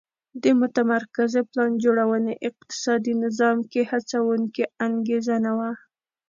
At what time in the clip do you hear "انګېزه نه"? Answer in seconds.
4.85-5.51